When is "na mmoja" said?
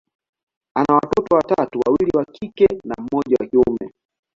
2.83-3.35